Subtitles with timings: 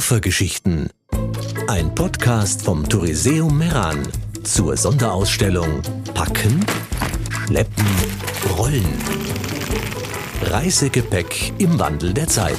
[0.00, 0.88] Koffergeschichten.
[1.68, 3.98] Ein Podcast vom Touriseum Meran
[4.44, 5.82] zur Sonderausstellung
[6.14, 6.64] Packen,
[7.28, 7.84] Schleppen,
[8.56, 8.88] Rollen.
[10.44, 12.56] Reisegepäck im Wandel der Zeit.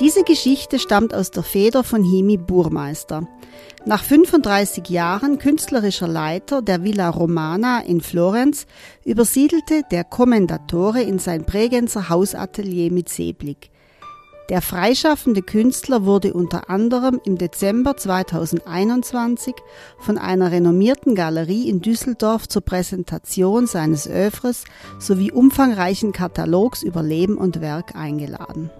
[0.00, 3.28] Diese Geschichte stammt aus der Feder von Himi Burmeister.
[3.86, 8.66] Nach 35 Jahren künstlerischer Leiter der Villa Romana in Florenz
[9.04, 13.70] übersiedelte der Kommendatore in sein Bregenzer Hausatelier mit Seeblick.
[14.48, 19.54] Der freischaffende Künstler wurde unter anderem im Dezember 2021
[19.98, 24.64] von einer renommierten Galerie in Düsseldorf zur Präsentation seines Övres
[24.98, 28.70] sowie umfangreichen Katalogs über Leben und Werk eingeladen.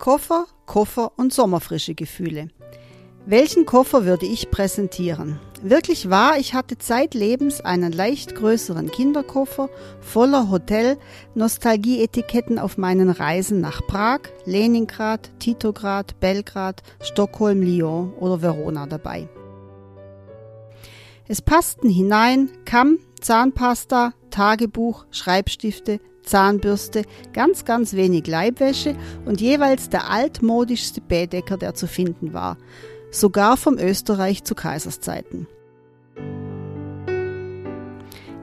[0.00, 2.48] Koffer, Koffer und sommerfrische Gefühle.
[3.26, 5.38] Welchen Koffer würde ich präsentieren?
[5.62, 9.68] Wirklich wahr, ich hatte zeitlebens einen leicht größeren Kinderkoffer
[10.00, 19.28] voller Hotel-Nostalgie-Etiketten auf meinen Reisen nach Prag, Leningrad, Titograd, Belgrad, Stockholm, Lyon oder Verona dabei.
[21.28, 30.10] Es passten hinein Kamm, Zahnpasta, Tagebuch, Schreibstifte, Zahnbürste, ganz, ganz wenig Leibwäsche und jeweils der
[30.10, 32.56] altmodischste Bedecker, der zu finden war.
[33.10, 35.46] Sogar vom Österreich zu Kaiserszeiten.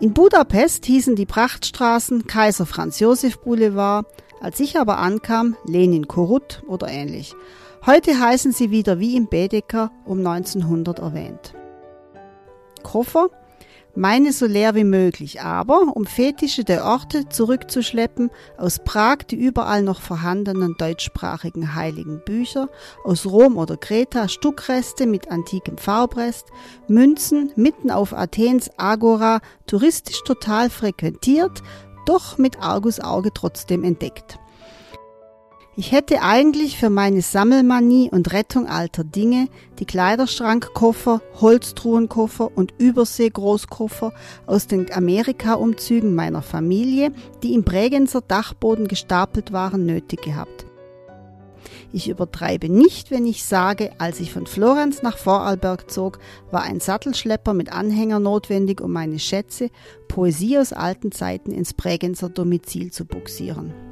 [0.00, 4.06] In Budapest hießen die Prachtstraßen Kaiser Franz Josef Boulevard,
[4.40, 7.34] als ich aber ankam Lenin Korut oder ähnlich.
[7.86, 11.54] Heute heißen sie wieder wie im Bedecker um 1900 erwähnt.
[12.82, 13.30] Koffer
[13.94, 19.82] meine so leer wie möglich, aber um Fetische der Orte zurückzuschleppen, aus Prag die überall
[19.82, 22.68] noch vorhandenen deutschsprachigen heiligen Bücher,
[23.04, 26.46] aus Rom oder Kreta Stuckreste mit antikem Farbrest,
[26.88, 31.62] Münzen mitten auf Athens Agora, touristisch total frequentiert,
[32.06, 34.38] doch mit Argusauge trotzdem entdeckt.
[35.74, 44.12] Ich hätte eigentlich für meine Sammelmanie und Rettung alter Dinge die Kleiderschrankkoffer, Holztruhenkoffer und Überseegroßkoffer
[44.44, 47.12] aus den Amerika-Umzügen meiner Familie,
[47.42, 50.66] die im Bregenzer Dachboden gestapelt waren, nötig gehabt.
[51.90, 56.18] Ich übertreibe nicht, wenn ich sage, als ich von Florenz nach Vorarlberg zog,
[56.50, 59.70] war ein Sattelschlepper mit Anhänger notwendig, um meine Schätze,
[60.06, 63.91] Poesie aus alten Zeiten ins Bregenzer Domizil zu buxieren.